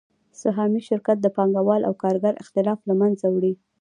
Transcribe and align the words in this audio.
سهامي 0.41 0.81
شرکت 0.89 1.17
د 1.21 1.27
پانګوال 1.35 1.81
او 1.85 1.93
کارګر 2.03 2.33
اختلاف 2.43 2.79
له 2.89 2.93
منځه 3.01 3.25
وړي 3.29 3.53